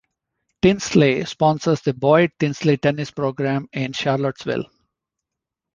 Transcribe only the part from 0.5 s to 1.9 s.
Tinsley sponsors